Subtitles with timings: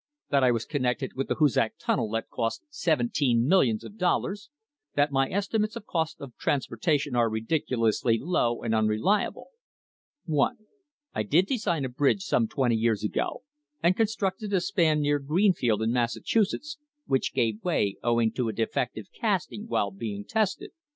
[0.31, 0.31] 2.
[0.31, 4.49] That I was connected with the Hoosac Tunnel that cost seventeen millions of dollars.
[4.95, 4.95] 3.
[4.95, 9.49] That my estimates of cost of transportation are ridiculously low and unreliable.
[10.25, 10.57] 1.
[11.13, 13.43] I did design a bridge some twenty years ago,
[13.83, 18.53] and constructed a span near Green field, in Massachusetts, which gave way, owing to a
[18.53, 20.71] defective casting, while being tested.